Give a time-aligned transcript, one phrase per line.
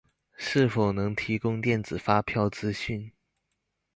[0.35, 3.11] 是否能提供電子發票資訊